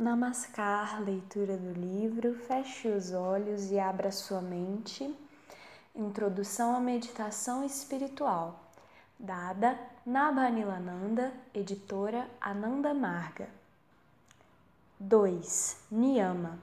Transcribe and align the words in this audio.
Namaskar, 0.00 1.02
leitura 1.02 1.58
do 1.58 1.78
livro, 1.78 2.34
feche 2.34 2.88
os 2.88 3.12
olhos 3.12 3.70
e 3.70 3.78
abra 3.78 4.10
sua 4.10 4.40
mente. 4.40 5.14
Introdução 5.94 6.74
à 6.74 6.80
meditação 6.80 7.62
espiritual, 7.62 8.58
dada 9.18 9.78
Nabhanilananda, 10.06 11.30
editora 11.52 12.26
Ananda 12.40 12.94
Marga. 12.94 13.50
2. 14.98 15.84
Niyama 15.90 16.58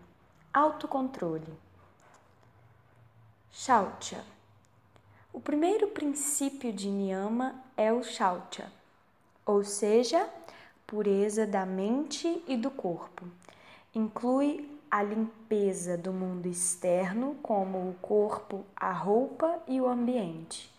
Autocontrole 0.51 1.53
Shaucha 3.51 4.25
O 5.31 5.39
primeiro 5.39 5.89
princípio 5.89 6.73
de 6.73 6.89
Niyama 6.89 7.53
é 7.77 7.93
o 7.93 8.01
Shaucha, 8.01 8.71
ou 9.45 9.63
seja, 9.63 10.27
pureza 10.87 11.45
da 11.45 11.65
mente 11.65 12.41
e 12.47 12.55
do 12.55 12.71
corpo. 12.71 13.25
Inclui 13.93 14.79
a 14.89 15.03
limpeza 15.03 15.97
do 15.97 16.13
mundo 16.13 16.47
externo, 16.47 17.35
como 17.43 17.89
o 17.89 17.95
corpo, 18.01 18.65
a 18.73 18.93
roupa 18.93 19.61
e 19.67 19.81
o 19.81 19.87
ambiente, 19.87 20.73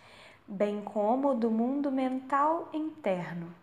bem 0.47 0.81
como 0.81 1.35
do 1.35 1.51
mundo 1.51 1.93
mental 1.93 2.71
interno. 2.73 3.55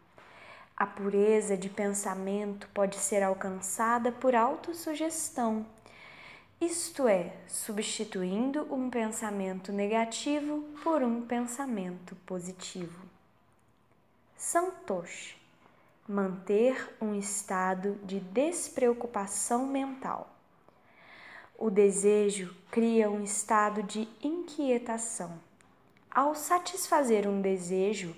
A 0.77 0.85
pureza 0.85 1.57
de 1.57 1.67
pensamento 1.67 2.69
pode 2.73 2.97
ser 2.97 3.23
alcançada 3.23 4.11
por 4.11 4.35
autossugestão, 4.35 5.65
isto 6.61 7.07
é, 7.07 7.33
substituindo 7.47 8.71
um 8.73 8.89
pensamento 8.89 9.73
negativo 9.73 10.63
por 10.83 11.01
um 11.01 11.21
pensamento 11.21 12.15
positivo. 12.25 13.03
Santosh 14.37 15.44
manter 16.07 16.95
um 17.01 17.15
estado 17.15 17.95
de 18.03 18.19
despreocupação 18.19 19.65
mental. 19.65 20.29
O 21.57 21.71
desejo 21.71 22.55
cria 22.69 23.09
um 23.09 23.23
estado 23.23 23.81
de 23.81 24.07
inquietação. 24.21 25.39
Ao 26.11 26.35
satisfazer 26.35 27.27
um 27.27 27.41
desejo, 27.41 28.15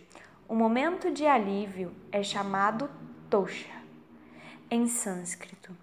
o 0.49 0.55
momento 0.55 1.11
de 1.11 1.25
alívio 1.25 1.95
é 2.11 2.21
chamado 2.21 2.89
tosha, 3.29 3.73
em 4.69 4.87
sânscrito. 4.87 5.75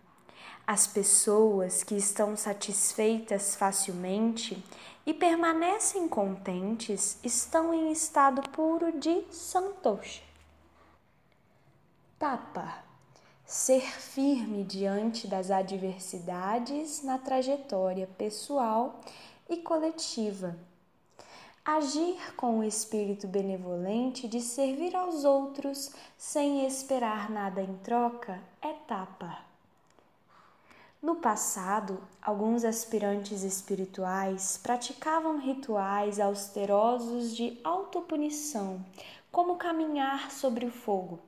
As 0.67 0.87
pessoas 0.87 1.83
que 1.83 1.97
estão 1.97 2.37
satisfeitas 2.37 3.55
facilmente 3.55 4.63
e 5.07 5.15
permanecem 5.15 6.07
contentes 6.07 7.19
estão 7.25 7.73
em 7.73 7.93
estado 7.93 8.43
puro 8.51 8.93
de 8.99 9.25
santosha. 9.31 10.34
Tapa 12.25 12.83
ser 13.45 13.83
firme 13.83 14.65
diante 14.65 15.29
das 15.29 15.51
adversidades 15.51 17.03
na 17.03 17.19
trajetória 17.19 18.09
pessoal 18.17 18.99
e 19.47 19.59
coletiva. 19.59 20.57
Agir 21.63 22.35
com 22.35 22.61
o 22.61 22.65
espírito 22.65 23.29
benevolente 23.29 24.27
de 24.27 24.41
servir 24.41 24.97
aos 24.97 25.27
outros 25.27 25.93
sem 26.17 26.65
esperar 26.67 27.29
nada 27.29 27.61
em 27.61 27.77
troca 27.85 28.41
é 28.63 28.73
tapa. 28.73 29.41
No 31.03 31.17
passado, 31.17 32.03
alguns 32.23 32.65
aspirantes 32.65 33.43
espirituais 33.43 34.59
praticavam 34.63 35.37
rituais 35.37 36.19
austerosos 36.19 37.37
de 37.37 37.61
autopunição, 37.63 38.83
como 39.31 39.57
caminhar 39.57 40.31
sobre 40.31 40.65
o 40.65 40.71
fogo 40.71 41.21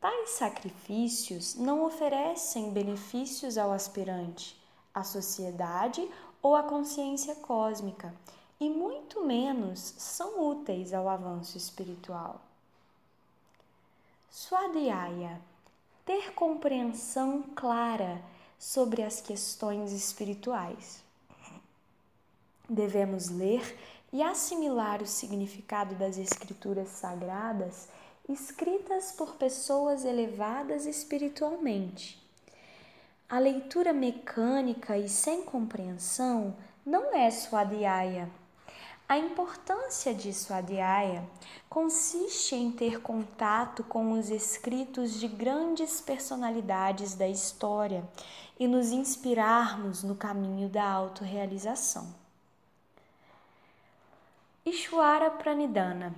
Tais 0.00 0.30
sacrifícios 0.30 1.56
não 1.56 1.84
oferecem 1.84 2.70
benefícios 2.70 3.58
ao 3.58 3.72
aspirante, 3.72 4.56
à 4.94 5.02
sociedade 5.02 6.08
ou 6.40 6.54
à 6.54 6.62
consciência 6.62 7.34
cósmica, 7.34 8.14
e 8.60 8.70
muito 8.70 9.24
menos 9.24 9.94
são 9.98 10.50
úteis 10.50 10.92
ao 10.92 11.08
avanço 11.08 11.56
espiritual. 11.56 12.40
Swadhyaya 14.30 15.40
ter 16.04 16.32
compreensão 16.32 17.42
clara 17.54 18.22
sobre 18.58 19.02
as 19.02 19.20
questões 19.20 19.92
espirituais. 19.92 21.02
Devemos 22.68 23.28
ler 23.28 23.78
e 24.12 24.22
assimilar 24.22 25.02
o 25.02 25.06
significado 25.06 25.94
das 25.96 26.16
escrituras 26.18 26.88
sagradas 26.88 27.88
escritas 28.28 29.10
por 29.12 29.36
pessoas 29.36 30.04
elevadas 30.04 30.84
espiritualmente. 30.84 32.22
A 33.28 33.38
leitura 33.38 33.92
mecânica 33.92 34.98
e 34.98 35.08
sem 35.08 35.42
compreensão 35.42 36.54
não 36.84 37.14
é 37.14 37.30
swadhyaya. 37.30 38.28
A 39.08 39.16
importância 39.16 40.12
de 40.12 40.32
swadhyaya 40.34 41.24
consiste 41.70 42.54
em 42.54 42.70
ter 42.70 43.00
contato 43.00 43.82
com 43.82 44.12
os 44.12 44.28
escritos 44.28 45.18
de 45.18 45.26
grandes 45.26 45.98
personalidades 45.98 47.14
da 47.14 47.26
história 47.26 48.06
e 48.60 48.66
nos 48.66 48.90
inspirarmos 48.90 50.02
no 50.02 50.14
caminho 50.14 50.68
da 50.68 50.84
autorrealização. 50.84 52.14
Ishwara 54.66 55.30
Pranidhana 55.30 56.14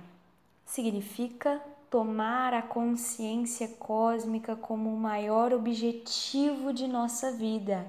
significa 0.65 1.61
tomar 1.91 2.53
a 2.53 2.61
consciência 2.61 3.67
cósmica 3.67 4.55
como 4.55 4.89
o 4.89 4.97
maior 4.97 5.51
objetivo 5.51 6.71
de 6.71 6.87
nossa 6.87 7.33
vida. 7.33 7.85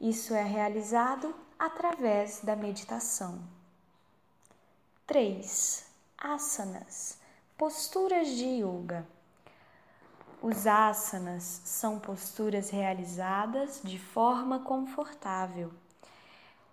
Isso 0.00 0.34
é 0.34 0.42
realizado 0.42 1.32
através 1.56 2.40
da 2.42 2.56
meditação. 2.56 3.38
3. 5.06 5.86
Asanas 6.18 7.20
posturas 7.56 8.26
de 8.30 8.44
yoga. 8.44 9.06
Os 10.42 10.66
asanas 10.66 11.62
são 11.64 12.00
posturas 12.00 12.68
realizadas 12.70 13.80
de 13.82 13.96
forma 13.96 14.58
confortável. 14.58 15.72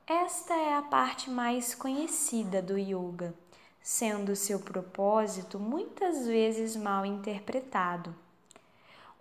Esta 0.07 0.56
é 0.56 0.75
a 0.75 0.81
parte 0.81 1.29
mais 1.29 1.75
conhecida 1.75 2.63
do 2.63 2.79
yoga 2.79 3.43
sendo 3.83 4.33
seu 4.33 4.61
propósito 4.61 5.59
muitas 5.59 6.25
vezes 6.25 6.73
mal 6.73 7.05
interpretado. 7.05 8.16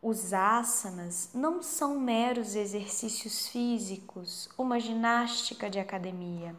Os 0.01 0.33
asanas 0.33 1.31
não 1.35 1.63
são 1.63 1.99
meros 1.99 2.55
exercícios 2.55 3.49
físicos, 3.49 4.49
uma 4.57 4.79
ginástica 4.79 5.69
de 5.69 5.81
academia. 5.81 6.55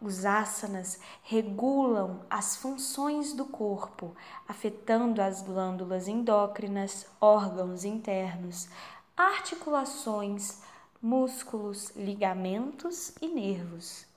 Os 0.00 0.24
asanas 0.26 0.98
regulam 1.22 2.22
as 2.28 2.56
funções 2.56 3.32
do 3.32 3.44
corpo, 3.44 4.16
afetando 4.48 5.22
as 5.22 5.42
glândulas 5.42 6.08
endócrinas, 6.08 7.06
órgãos 7.20 7.84
internos, 7.84 8.68
articulações, 9.16 10.58
músculos, 11.00 11.90
ligamentos 11.94 13.12
e 13.20 13.28
nervos 13.28 14.11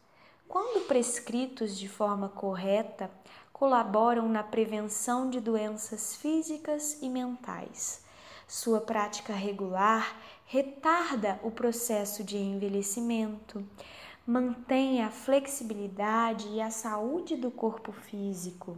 quando 0.47 0.87
prescritos 0.87 1.77
de 1.77 1.87
forma 1.87 2.29
correta, 2.29 3.09
colaboram 3.51 4.27
na 4.27 4.43
prevenção 4.43 5.29
de 5.29 5.39
doenças 5.39 6.15
físicas 6.15 7.01
e 7.01 7.09
mentais. 7.09 8.03
Sua 8.47 8.79
prática 8.79 9.33
regular 9.33 10.15
retarda 10.45 11.39
o 11.43 11.49
processo 11.49 12.23
de 12.23 12.37
envelhecimento, 12.37 13.65
mantém 14.25 15.03
a 15.03 15.09
flexibilidade 15.09 16.47
e 16.49 16.61
a 16.61 16.69
saúde 16.69 17.35
do 17.35 17.49
corpo 17.49 17.91
físico, 17.91 18.77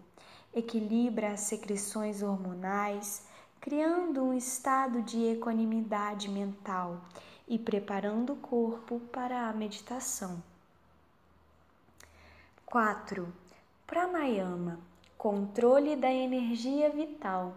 equilibra 0.53 1.31
as 1.31 1.41
secreções 1.41 2.23
hormonais, 2.23 3.25
criando 3.59 4.23
um 4.23 4.33
estado 4.33 5.01
de 5.01 5.25
equanimidade 5.25 6.29
mental 6.29 7.01
e 7.47 7.59
preparando 7.59 8.33
o 8.33 8.37
corpo 8.37 8.99
para 9.11 9.49
a 9.49 9.53
meditação. 9.53 10.41
4. 12.69 13.33
Pranayama 13.87 14.77
controle 15.17 15.95
da 15.95 16.11
energia 16.11 16.89
vital. 16.89 17.55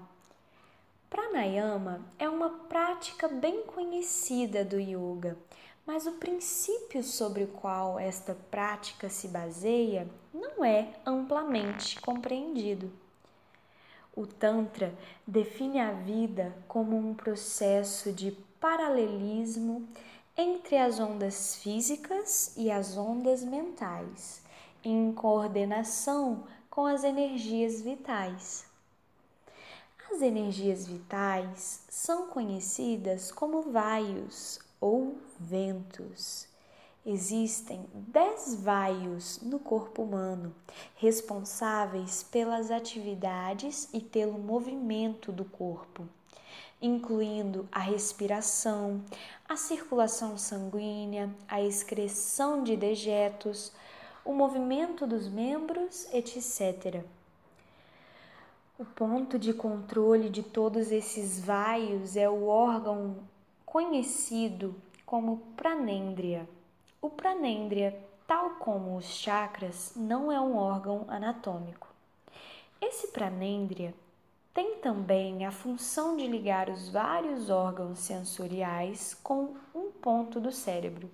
Pranayama 1.10 2.00
é 2.16 2.28
uma 2.28 2.48
prática 2.68 3.26
bem 3.26 3.64
conhecida 3.64 4.64
do 4.64 4.78
yoga, 4.78 5.36
mas 5.84 6.06
o 6.06 6.12
princípio 6.12 7.02
sobre 7.02 7.42
o 7.42 7.48
qual 7.48 7.98
esta 7.98 8.36
prática 8.52 9.10
se 9.10 9.26
baseia 9.26 10.08
não 10.32 10.64
é 10.64 10.94
amplamente 11.04 12.00
compreendido. 12.00 12.88
O 14.14 14.28
Tantra 14.28 14.94
define 15.26 15.80
a 15.80 15.90
vida 15.90 16.54
como 16.68 16.96
um 16.96 17.14
processo 17.14 18.12
de 18.12 18.30
paralelismo 18.60 19.88
entre 20.36 20.78
as 20.78 21.00
ondas 21.00 21.56
físicas 21.56 22.54
e 22.56 22.70
as 22.70 22.96
ondas 22.96 23.42
mentais 23.42 24.48
em 24.84 25.12
coordenação 25.12 26.44
com 26.70 26.86
as 26.86 27.04
energias 27.04 27.80
vitais. 27.80 28.64
As 30.12 30.22
energias 30.22 30.86
vitais 30.86 31.84
são 31.88 32.26
conhecidas 32.28 33.30
como 33.30 33.62
vaios 33.62 34.58
ou 34.80 35.16
ventos. 35.38 36.48
Existem 37.06 37.86
dez 37.94 38.54
vaios 38.54 39.40
no 39.40 39.58
corpo 39.58 40.02
humano, 40.02 40.54
responsáveis 40.96 42.22
pelas 42.22 42.70
atividades 42.70 43.88
e 43.92 44.00
pelo 44.00 44.38
movimento 44.38 45.32
do 45.32 45.44
corpo, 45.44 46.06
incluindo 46.82 47.68
a 47.72 47.78
respiração, 47.78 49.02
a 49.48 49.56
circulação 49.56 50.36
sanguínea, 50.36 51.34
a 51.48 51.62
excreção 51.62 52.62
de 52.62 52.76
dejetos, 52.76 53.72
o 54.24 54.32
movimento 54.32 55.06
dos 55.06 55.28
membros, 55.28 56.12
etc. 56.12 57.02
O 58.78 58.84
ponto 58.84 59.38
de 59.38 59.52
controle 59.52 60.30
de 60.30 60.42
todos 60.42 60.90
esses 60.90 61.38
vaios 61.38 62.16
é 62.16 62.28
o 62.28 62.46
órgão 62.46 63.16
conhecido 63.66 64.74
como 65.04 65.38
pranêndria. 65.56 66.48
O 67.00 67.10
pranêndria, 67.10 67.98
tal 68.26 68.50
como 68.56 68.96
os 68.96 69.04
chakras, 69.04 69.92
não 69.96 70.30
é 70.30 70.40
um 70.40 70.56
órgão 70.56 71.04
anatômico. 71.08 71.88
Esse 72.80 73.08
pranêndria 73.08 73.94
tem 74.54 74.76
também 74.78 75.44
a 75.44 75.52
função 75.52 76.16
de 76.16 76.26
ligar 76.26 76.68
os 76.68 76.88
vários 76.88 77.50
órgãos 77.50 77.98
sensoriais 77.98 79.14
com 79.22 79.54
um 79.74 79.90
ponto 79.90 80.40
do 80.40 80.50
cérebro. 80.50 81.10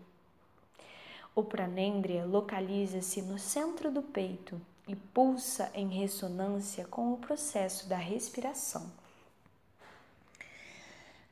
O 1.38 1.44
pranêndria 1.44 2.24
localiza-se 2.24 3.20
no 3.20 3.38
centro 3.38 3.90
do 3.90 4.02
peito 4.02 4.58
e 4.88 4.96
pulsa 4.96 5.70
em 5.74 5.86
ressonância 5.88 6.86
com 6.86 7.12
o 7.12 7.18
processo 7.18 7.86
da 7.86 7.98
respiração. 7.98 8.90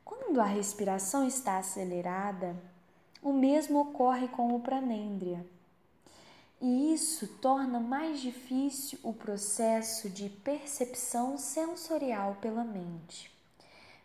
Quando 0.05 0.43
a 0.43 0.45
respiração 0.45 1.27
está 1.27 1.57
acelerada, 1.57 2.55
o 3.23 3.33
mesmo 3.33 3.81
ocorre 3.81 4.29
com 4.29 4.55
o 4.55 4.61
pranêndria. 4.61 5.43
E 6.61 6.93
isso 6.93 7.27
torna 7.41 7.81
mais 7.81 8.21
difícil 8.21 8.99
o 9.03 9.15
processo 9.15 10.11
de 10.11 10.29
percepção 10.29 11.39
sensorial 11.39 12.37
pela 12.43 12.63
mente. 12.63 13.33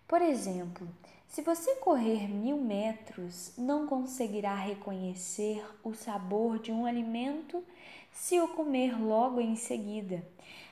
Por 0.07 0.21
exemplo, 0.21 0.87
se 1.29 1.43
você 1.43 1.75
correr 1.75 2.27
mil 2.27 2.57
metros, 2.57 3.53
não 3.55 3.85
conseguirá 3.85 4.55
reconhecer 4.55 5.63
o 5.83 5.93
sabor 5.93 6.57
de 6.57 6.71
um 6.71 6.87
alimento 6.87 7.63
se 8.11 8.41
o 8.41 8.47
comer 8.47 8.99
logo 8.99 9.39
em 9.39 9.55
seguida, 9.55 10.23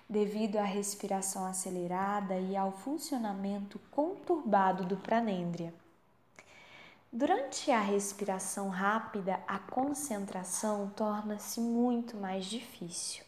devido 0.09 0.57
à 0.57 0.63
respiração 0.63 1.45
acelerada 1.45 2.39
e 2.39 2.57
ao 2.57 2.71
funcionamento 2.71 3.79
conturbado 3.91 4.83
do 4.83 4.97
pranêndria. 4.97 5.71
Durante 7.13 7.69
a 7.69 7.79
respiração 7.79 8.69
rápida, 8.69 9.39
a 9.47 9.59
concentração 9.59 10.91
torna-se 10.95 11.61
muito 11.61 12.17
mais 12.17 12.45
difícil. 12.45 13.26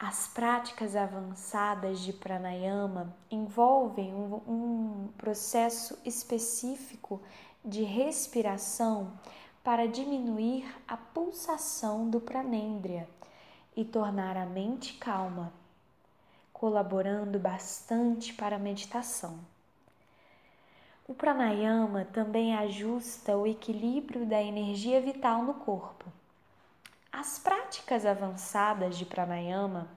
As 0.00 0.28
práticas 0.28 0.94
avançadas 0.94 1.98
de 1.98 2.12
pranayama 2.12 3.12
envolvem 3.28 4.14
um, 4.14 4.34
um, 4.46 5.08
processo 5.18 5.98
específico 6.04 7.20
de 7.64 7.82
respiração 7.82 9.18
para 9.64 9.88
diminuir 9.88 10.72
a 10.86 10.96
pulsação 10.96 12.08
do 12.08 12.20
pranêndria 12.20 13.08
e 13.76 13.84
tornar 13.84 14.36
a 14.36 14.46
mente 14.46 14.94
calma, 14.98 15.52
colaborando 16.52 17.36
bastante 17.40 18.32
para 18.32 18.54
a 18.54 18.60
meditação. 18.60 19.40
O 21.08 21.12
pranayama 21.12 22.04
também 22.04 22.54
ajusta 22.54 23.36
o 23.36 23.48
equilíbrio 23.48 24.24
da 24.24 24.40
energia 24.40 25.00
vital 25.00 25.42
no 25.42 25.54
corpo. 25.54 26.17
As 27.10 27.38
práticas 27.38 28.04
avançadas 28.04 28.96
de 28.96 29.04
pranayama, 29.04 29.88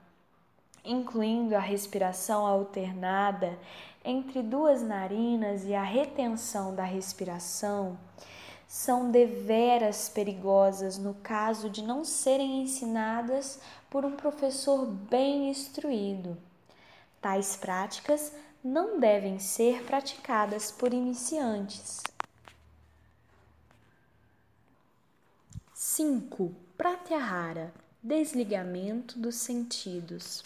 incluindo 0.84 1.54
a 1.54 1.60
respiração 1.60 2.46
alternada 2.46 3.58
entre 4.04 4.42
duas 4.42 4.82
narinas 4.82 5.64
e 5.64 5.74
a 5.74 5.82
retenção 5.82 6.74
da 6.74 6.84
respiração, 6.84 7.98
são 8.66 9.10
deveras 9.10 10.08
perigosas 10.08 10.96
no 10.96 11.12
caso 11.14 11.68
de 11.68 11.82
não 11.82 12.04
serem 12.04 12.62
ensinadas 12.62 13.60
por 13.90 14.04
um 14.04 14.16
professor 14.16 14.86
bem 14.86 15.50
instruído. 15.50 16.38
Tais 17.20 17.54
práticas 17.54 18.32
não 18.64 18.98
devem 18.98 19.38
ser 19.38 19.84
praticadas 19.84 20.72
por 20.72 20.94
iniciantes. 20.94 22.02
5. 25.74 26.61
Pratyahara 26.76 27.72
Desligamento 28.02 29.18
dos 29.18 29.36
sentidos. 29.36 30.42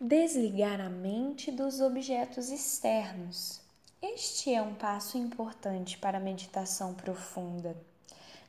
Desligar 0.00 0.80
a 0.80 0.88
mente 0.88 1.52
dos 1.52 1.80
objetos 1.80 2.48
externos. 2.50 3.60
Este 4.02 4.52
é 4.52 4.60
um 4.62 4.74
passo 4.74 5.18
importante 5.18 5.98
para 5.98 6.18
a 6.18 6.20
meditação 6.20 6.94
profunda. 6.94 7.76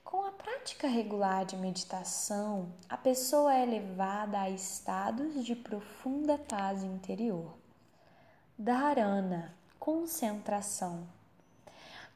Com 0.03 0.25
a 0.25 0.31
prática 0.31 0.87
regular 0.87 1.45
de 1.45 1.57
meditação, 1.57 2.71
a 2.89 2.97
pessoa 2.97 3.53
é 3.53 3.65
levada 3.65 4.39
a 4.39 4.49
estados 4.49 5.45
de 5.45 5.55
profunda 5.55 6.37
paz 6.37 6.83
interior. 6.83 7.53
Dharana, 8.57 9.53
concentração. 9.77 11.07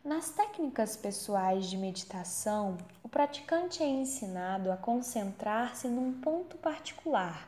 Nas 0.06 0.30
técnicas 0.30 0.95
pessoais 0.95 1.66
de 1.66 1.75
meditação, 1.75 2.78
praticante 3.15 3.81
é 3.81 3.88
ensinado 3.88 4.69
a 4.69 4.75
concentrar-se 4.75 5.88
num 5.88 6.19
ponto 6.19 6.57
particular, 6.57 7.47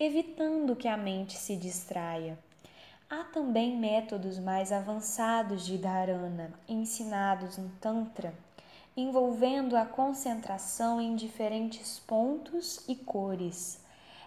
evitando 0.00 0.74
que 0.74 0.88
a 0.88 0.96
mente 0.96 1.36
se 1.36 1.56
distraia. 1.56 2.38
Há 3.10 3.24
também 3.24 3.76
métodos 3.76 4.38
mais 4.38 4.72
avançados 4.72 5.66
de 5.66 5.76
dharana, 5.76 6.54
ensinados 6.66 7.58
no 7.58 7.68
Tantra, 7.82 8.32
envolvendo 8.96 9.76
a 9.76 9.84
concentração 9.84 10.98
em 10.98 11.14
diferentes 11.14 11.98
pontos 11.98 12.82
e 12.88 12.96
cores 12.96 13.84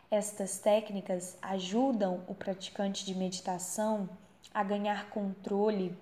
estas 0.09 0.57
técnicas 0.59 1.37
ajudam 1.41 2.23
o 2.27 2.33
praticante 2.33 3.05
de 3.05 3.13
meditação 3.13 4.07
a 4.53 4.63
ganhar 4.63 5.09
controle 5.09 5.97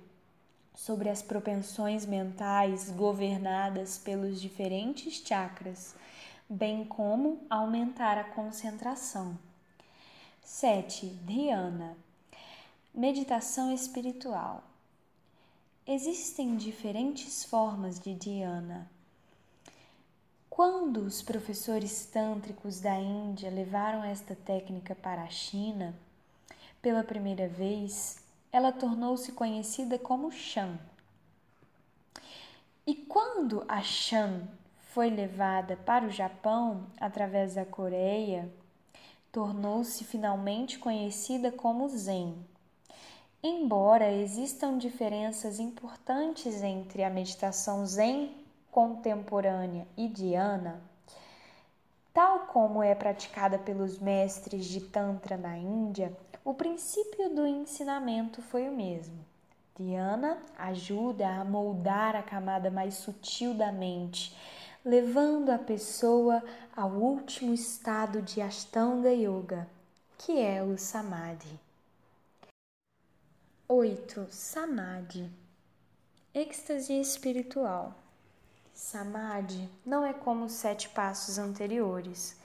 sobre 0.75 1.09
as 1.09 1.21
propensões 1.21 2.05
mentais 2.05 2.91
governadas 2.91 3.97
pelos 3.97 4.41
diferentes 4.41 5.23
chakras, 5.25 5.95
bem 6.49 6.83
como 6.85 7.45
aumentar 7.49 8.17
a 8.17 8.23
concentração. 8.23 9.37
7. 10.43 11.07
Dhyana 11.25 11.97
Meditação 12.93 13.73
espiritual. 13.73 14.63
Existem 15.87 16.55
diferentes 16.55 17.43
formas 17.43 17.99
de 17.99 18.13
dhyana. 18.13 18.89
Quando 20.49 21.01
os 21.01 21.21
professores 21.21 22.05
tântricos 22.05 22.79
da 22.79 22.95
Índia 22.97 23.49
levaram 23.49 24.03
esta 24.03 24.33
técnica 24.33 24.95
para 24.95 25.23
a 25.23 25.29
China, 25.29 25.93
pela 26.81 27.03
primeira 27.03 27.47
vez, 27.47 28.23
ela 28.55 28.71
tornou-se 28.71 29.33
conhecida 29.33 29.99
como 29.99 30.31
Shan. 30.31 30.79
E 32.87 32.95
quando 32.95 33.65
a 33.67 33.81
Shan 33.81 34.47
foi 34.93 35.09
levada 35.09 35.75
para 35.75 36.05
o 36.05 36.09
Japão 36.09 36.87
através 36.97 37.55
da 37.55 37.65
Coreia, 37.65 38.49
tornou-se 39.29 40.05
finalmente 40.05 40.79
conhecida 40.79 41.51
como 41.51 41.89
Zen. 41.89 42.33
Embora 43.43 44.09
existam 44.09 44.77
diferenças 44.77 45.59
importantes 45.59 46.63
entre 46.63 47.03
a 47.03 47.09
meditação 47.09 47.85
Zen 47.85 48.33
contemporânea 48.71 49.85
e 49.97 50.07
Dhyana, 50.07 50.81
tal 52.13 52.47
como 52.47 52.81
é 52.81 52.95
praticada 52.95 53.59
pelos 53.59 53.99
mestres 53.99 54.65
de 54.65 54.79
Tantra 54.79 55.35
na 55.35 55.57
Índia, 55.57 56.17
o 56.45 56.53
princípio 56.53 57.33
do 57.33 57.47
ensinamento 57.47 58.39
foi 58.39 58.69
o 58.69 58.71
mesmo. 58.71 59.25
Dhyana 59.75 60.37
ajuda 60.55 61.27
a 61.27 61.43
moldar 61.43 62.15
a 62.15 62.21
camada 62.21 62.69
mais 62.69 62.93
sutil 62.93 63.55
da 63.55 63.71
mente, 63.71 64.37
levando 64.85 65.49
a 65.49 65.57
pessoa 65.57 66.43
ao 66.77 66.91
último 66.91 67.51
estado 67.51 68.21
de 68.21 68.41
Ashtanga 68.41 69.11
Yoga, 69.11 69.67
que 70.19 70.39
é 70.39 70.61
o 70.61 70.77
Samadhi. 70.77 71.59
8. 73.67 74.27
Samadhi 74.29 75.27
Êxtase 76.31 76.93
espiritual. 76.93 77.95
Samadhi 78.71 79.67
não 79.83 80.05
é 80.05 80.13
como 80.13 80.45
os 80.45 80.51
sete 80.51 80.89
passos 80.89 81.39
anteriores, 81.39 82.37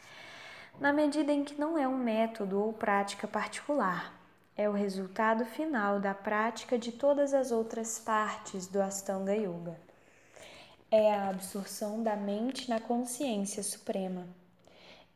na 0.81 0.93
medida 0.95 1.31
em 1.31 1.45
que 1.45 1.61
não 1.61 1.77
é 1.77 1.87
um 1.87 1.99
método 1.99 2.59
ou 2.59 2.73
prática 2.73 3.29
particular, 3.29 4.19
é 4.57 4.67
o 4.67 4.73
resultado 4.73 5.45
final 5.45 6.01
da 6.01 6.15
prática 6.15 6.79
de 6.79 6.91
todas 6.91 7.35
as 7.35 7.53
outras 7.53 7.99
partes 7.99 8.67
do 8.67 8.81
Astanga 8.81 9.37
Yoga. 9.37 9.79
É 10.91 11.15
a 11.15 11.29
absorção 11.29 12.03
da 12.03 12.17
mente 12.17 12.69
na 12.71 12.81
consciência 12.81 13.63
suprema. 13.63 14.27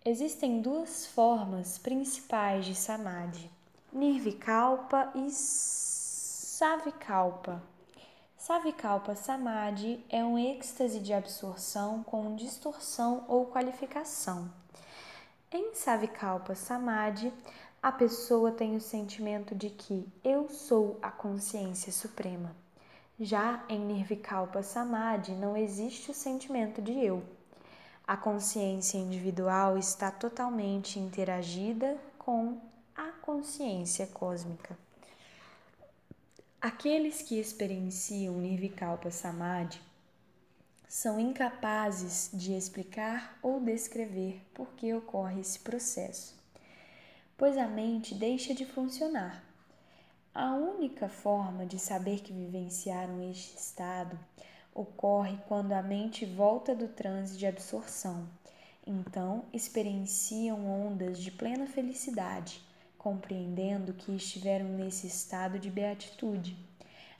Existem 0.04 0.60
duas 0.60 1.06
formas 1.06 1.78
principais 1.78 2.66
de 2.66 2.74
samadhi: 2.74 3.50
nirvikalpa 3.90 5.10
e 5.14 5.30
savikalpa. 6.64 7.62
Savikalpa 8.36 9.14
Samadhi 9.14 10.04
é 10.10 10.22
um 10.22 10.38
êxtase 10.38 11.00
de 11.00 11.14
absorção 11.14 12.02
com 12.02 12.36
distorção 12.36 13.24
ou 13.26 13.46
qualificação. 13.46 14.50
Em 15.56 15.72
Savikalpa 15.72 16.56
Samadhi, 16.56 17.32
a 17.80 17.92
pessoa 17.92 18.50
tem 18.50 18.74
o 18.74 18.80
sentimento 18.80 19.54
de 19.54 19.70
que 19.70 20.04
eu 20.24 20.48
sou 20.48 20.98
a 21.00 21.12
consciência 21.12 21.92
suprema. 21.92 22.56
Já 23.20 23.64
em 23.68 23.78
Nirvikalpa 23.78 24.64
Samadhi 24.64 25.30
não 25.30 25.56
existe 25.56 26.10
o 26.10 26.14
sentimento 26.14 26.82
de 26.82 26.92
eu. 26.98 27.22
A 28.04 28.16
consciência 28.16 28.98
individual 28.98 29.78
está 29.78 30.10
totalmente 30.10 30.98
interagida 30.98 31.96
com 32.18 32.60
a 32.92 33.12
consciência 33.22 34.08
cósmica. 34.08 34.76
Aqueles 36.60 37.22
que 37.22 37.38
experienciam 37.38 38.34
Nirvikalpa 38.34 39.08
Samadhi 39.12 39.80
são 40.96 41.18
incapazes 41.18 42.30
de 42.32 42.52
explicar 42.52 43.38
ou 43.42 43.58
descrever 43.58 44.40
por 44.54 44.68
que 44.74 44.94
ocorre 44.94 45.40
esse 45.40 45.58
processo 45.58 46.44
pois 47.36 47.58
a 47.58 47.66
mente 47.66 48.14
deixa 48.14 48.54
de 48.54 48.64
funcionar. 48.64 49.44
A 50.34 50.54
única 50.54 51.08
forma 51.08 51.66
de 51.66 51.78
saber 51.78 52.20
que 52.20 52.32
vivenciaram 52.32 53.30
este 53.30 53.56
estado 53.56 54.18
ocorre 54.74 55.38
quando 55.48 55.72
a 55.72 55.82
mente 55.82 56.24
volta 56.24 56.74
do 56.74 56.88
transe 56.88 57.36
de 57.36 57.46
absorção. 57.46 58.28
Então, 58.86 59.44
experienciam 59.52 60.66
ondas 60.66 61.18
de 61.18 61.30
plena 61.30 61.66
felicidade, 61.66 62.60
compreendendo 62.98 63.92
que 63.92 64.14
estiveram 64.14 64.66
nesse 64.66 65.06
estado 65.06 65.58
de 65.58 65.70
beatitude. 65.70 66.56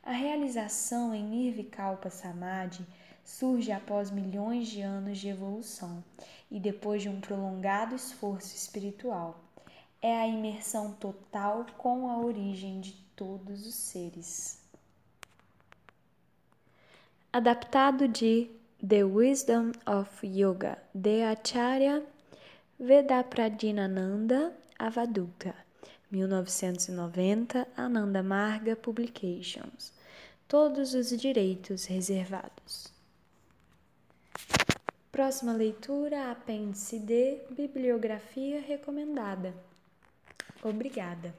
A 0.03 0.13
realização 0.13 1.15
em 1.15 1.25
Nirvikalpa 1.25 2.11
Samadhi 2.11 2.85
surge 3.25 3.73
após 3.73 4.11
milhões 4.11 4.69
de 4.69 4.83
anos 4.83 5.19
de 5.19 5.29
evolução 5.29 6.05
e 6.51 6.61
depois 6.61 7.03
de 7.03 7.09
um 7.09 7.21
prolongado 7.21 7.95
esforço 7.95 8.55
espiritual 8.55 9.41
é 10.03 10.15
a 10.15 10.27
imersão 10.27 10.93
total 10.93 11.65
com 11.79 12.11
a 12.11 12.19
origem 12.19 12.79
de 12.79 12.93
todos 13.17 13.67
os 13.67 13.75
seres. 13.75 14.61
Adaptado 17.33 18.07
de 18.07 18.51
The 18.87 19.03
Wisdom 19.03 19.73
of 19.87 20.27
Yoga, 20.27 20.77
de 20.95 21.23
Acharya 21.23 22.05
Vedapradinananda 22.79 24.55
Avaduta, 24.79 25.55
1990, 26.11 27.67
Ananda 27.75 28.23
Marga 28.23 28.77
Publications. 28.77 29.91
Todos 30.47 30.93
os 30.93 31.09
direitos 31.09 31.87
reservados. 31.87 32.94
Próxima 35.13 35.53
leitura, 35.53 36.31
apêndice 36.31 36.99
D, 36.99 37.41
bibliografia 37.51 38.61
recomendada. 38.61 39.55
Obrigada. 40.63 41.35